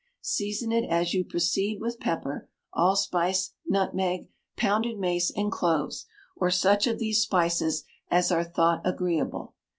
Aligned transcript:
Season 0.23 0.71
it 0.71 0.89
as 0.89 1.13
you 1.13 1.23
proceed 1.23 1.79
with 1.79 1.99
pepper, 1.99 2.49
allspice, 2.73 3.53
nutmeg, 3.67 4.29
pounded 4.57 4.97
mace, 4.97 5.29
and 5.35 5.51
cloves, 5.51 6.07
or 6.35 6.49
such 6.49 6.87
of 6.87 6.97
these 6.97 7.21
spices 7.21 7.83
as 8.09 8.31
are 8.31 8.43
thought 8.43 8.81
agreeable. 8.83 9.53